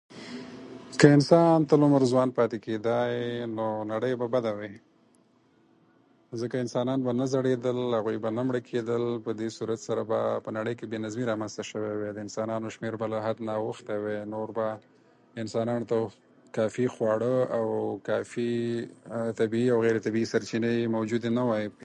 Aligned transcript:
که 0.99 1.07
انسان 1.15 1.57
تل 1.69 1.81
عمر 1.87 2.03
ځوان 2.11 2.29
پاتې 2.37 2.57
کېدای، 2.67 3.11
نو 3.57 3.67
نړۍ 3.91 4.13
به 4.21 4.27
بده 4.35 4.51
وای، 4.57 4.73
ځکه 6.41 6.55
انسانان 6.63 6.99
به 7.05 7.11
نه 7.19 7.25
زړېدل، 7.33 7.79
هغوی 7.97 8.17
به 8.23 8.29
نه 8.37 8.43
مړه 8.47 8.61
کېدل، 8.69 9.03
په 9.25 9.31
دې 9.39 9.49
صورت 9.57 9.79
سره 9.87 10.01
به 10.09 10.19
په 10.45 10.49
نړۍ 10.57 10.73
کې 10.77 10.85
به 10.89 10.97
بې 10.97 11.03
نظمي 11.05 11.25
رامنځته 11.31 11.63
شوای 11.69 11.93
وای. 11.97 12.11
د 12.13 12.19
انسانانو 12.25 12.67
شمېر 12.75 12.93
به 13.01 13.07
له 13.13 13.17
حده 13.25 13.53
اوختی 13.63 13.97
وای، 14.03 14.17
نو 14.31 14.39
انسانانو 15.43 15.85
ته 15.91 15.97
به 16.03 16.09
کافي 16.57 16.85
خواړه، 16.95 17.35
او 17.57 17.65
کافي 18.09 18.51
طبيعي 19.39 19.67
او 19.73 19.77
غير 19.85 19.97
طبيعي 20.05 20.27
سرچينې 20.33 20.73
موجودې 20.95 21.29
نه 21.37 21.43
وای. 21.49 21.65